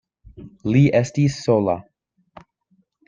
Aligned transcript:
Li 0.75 0.81
estis 1.01 1.37
sola. 1.49 1.77